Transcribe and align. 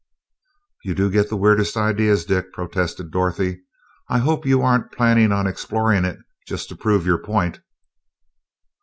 "You 0.83 0.95
do 0.95 1.11
get 1.11 1.29
the 1.29 1.35
weirdest 1.37 1.77
ideas, 1.77 2.25
Dick!" 2.25 2.51
protested 2.53 3.11
Dorothy. 3.11 3.61
"I 4.09 4.17
hope 4.17 4.47
you 4.47 4.63
aren't 4.63 4.91
planning 4.91 5.31
on 5.31 5.45
exploring 5.45 6.05
it, 6.05 6.17
just 6.47 6.69
to 6.69 6.75
prove 6.75 7.05
your 7.05 7.19
point?" 7.19 7.59